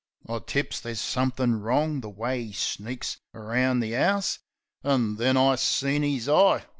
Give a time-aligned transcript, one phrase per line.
[0.27, 4.39] I tips there's somethin' wrong, the way 'e sneaks around the 'ouse.
[4.83, 6.63] An' then I seen 'is eye.